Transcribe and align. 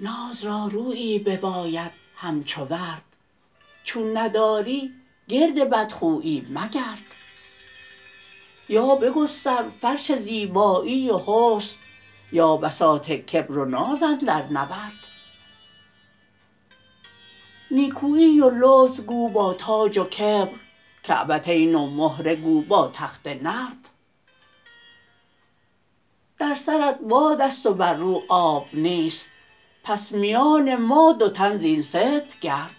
ناز 0.00 0.44
را 0.44 0.66
رویی 0.66 1.18
بباید 1.18 1.90
همچو 2.16 2.64
ورد 2.64 3.02
چون 3.84 4.16
نداری 4.16 4.92
گرد 5.28 5.70
بدخویی 5.70 6.46
مگرد. 6.50 6.98
یا 8.68 8.94
بگستر 8.94 9.64
فرش 9.80 10.12
زیبایی 10.12 11.10
و 11.10 11.18
حسن 11.26 11.76
یا 12.32 12.56
بساط 12.56 13.12
کبر 13.12 13.58
و 13.58 13.64
ناز 13.64 14.02
اندر 14.02 14.42
نورد 14.42 15.13
نیکویی 17.74 18.40
و 18.40 18.50
لطف 18.50 19.00
گو 19.00 19.28
با 19.28 19.54
تاج 19.54 19.98
و 19.98 20.04
کبر 20.04 20.48
کعبتین 21.04 21.74
و 21.74 21.86
مهره 21.86 22.36
گو 22.36 22.60
با 22.60 22.90
تخت 22.94 23.26
نرد. 23.26 23.88
در 26.38 26.54
سرت 26.54 26.98
بادست 26.98 27.66
و 27.66 27.74
بر 27.74 27.94
رو 27.94 28.22
آب 28.28 28.66
نیست 28.72 29.30
پس 29.84 30.12
میان 30.12 30.76
ما 30.76 31.12
دو 31.12 31.30
تن 31.30 31.54
زین 31.54 31.82
ست 31.82 32.40
گرد. 32.40 32.76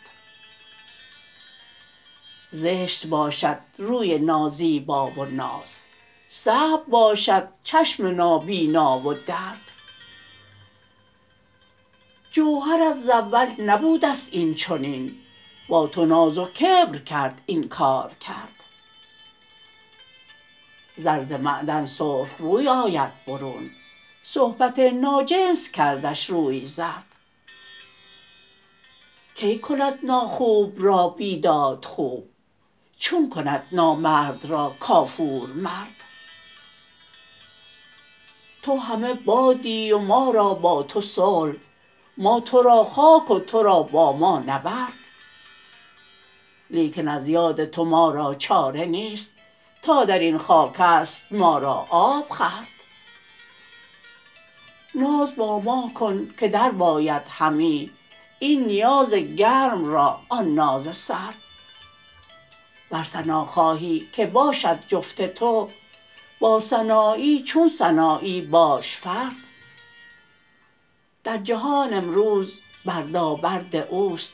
زشت 2.49 3.07
باشد 3.07 3.57
روی 3.77 4.17
نازیبا 4.17 5.07
و 5.07 5.25
ناز 5.25 5.81
صعب 6.27 6.85
باشد 6.87 7.47
چشم 7.63 8.07
نابینا 8.07 8.99
و 8.99 9.13
درد. 9.13 9.74
جوهرت 12.35 12.97
ز 12.99 13.09
اول 13.09 13.47
نبودست 13.61 14.29
این 14.31 14.55
چنین 14.55 15.11
با 15.67 15.87
تو 15.87 16.05
ناز 16.05 16.37
و 16.37 16.45
کبر 16.45 16.97
کرد 16.99 17.41
این 17.45 17.67
کار 17.67 18.13
کرد 18.13 18.63
زر 20.95 21.23
ز 21.23 21.31
معدن 21.31 21.85
سرخ 21.85 22.27
روی 22.39 22.67
آید 22.67 23.11
برون 23.27 23.69
صحبت 24.23 24.79
ناجنس 24.79 25.71
کردش 25.71 26.29
روی 26.29 26.65
زرد 26.65 27.05
کی 29.35 29.59
کند 29.59 29.99
ناخوب 30.03 30.73
را 30.77 31.07
بیداد 31.07 31.85
خوب 31.85 32.29
چون 32.97 33.29
کند 33.29 33.67
نامرد 33.71 34.45
را 34.45 34.75
کافور 34.79 35.49
مرد 35.49 35.95
تو 38.63 38.77
همه 38.77 39.13
بادی 39.13 39.91
و 39.91 39.97
ما 39.97 40.31
را 40.31 40.53
با 40.53 40.83
تو 40.83 41.01
صلح 41.01 41.55
ما 42.17 42.39
ترا 42.39 42.83
خاک 42.83 43.31
و 43.31 43.39
ترا 43.39 43.83
با 43.83 44.13
ما 44.13 44.39
نبرد. 44.39 44.93
لیکن 46.69 47.07
از 47.07 47.27
یاد 47.27 47.65
تو 47.65 47.85
ما 47.85 48.11
را 48.11 48.35
چاره 48.35 48.85
نیست 48.85 49.33
تا 49.81 50.05
درین 50.05 50.37
خاکست 50.37 51.25
ما 51.31 51.57
را 51.57 51.87
آب 51.89 52.29
خورد. 52.29 52.67
ناز 54.95 55.35
با 55.35 55.59
ما 55.59 55.91
کن 55.95 56.29
که 56.39 56.47
درباید 56.47 57.21
همی 57.29 57.91
این 58.39 58.63
نیاز 58.65 59.13
گرم 59.13 59.85
را 59.85 60.19
آن 60.29 60.55
ناز 60.55 60.97
سرد. 60.97 61.35
ور 62.91 63.03
ثنا 63.03 63.45
خواهی 63.45 64.07
که 64.13 64.25
باشد 64.25 64.79
جفت 64.87 65.33
تو 65.33 65.69
با 66.39 66.59
سنایی 66.59 67.43
چون 67.43 67.69
سنایی 67.69 68.41
باش 68.41 68.95
فرد. 68.95 69.44
در 71.35 71.41
جهان 71.41 71.93
امروز 71.93 72.59
بردا 72.85 73.35
برد 73.35 73.75
اوست 73.75 74.33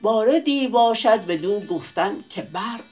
باردی 0.00 0.68
باشد 0.68 1.26
بدو 1.26 1.60
گفتن 1.60 2.24
که 2.30 2.42
برد. 2.42 2.89